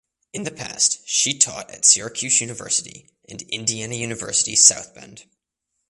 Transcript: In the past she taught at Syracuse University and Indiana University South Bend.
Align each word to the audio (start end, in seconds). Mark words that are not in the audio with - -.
In 0.33 0.45
the 0.45 0.49
past 0.51 1.07
she 1.07 1.37
taught 1.37 1.69
at 1.69 1.85
Syracuse 1.85 2.41
University 2.41 3.07
and 3.29 3.43
Indiana 3.43 3.93
University 3.93 4.55
South 4.55 4.95
Bend. 4.95 5.25